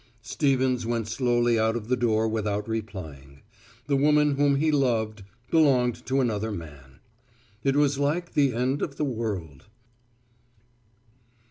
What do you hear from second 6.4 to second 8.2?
man. It was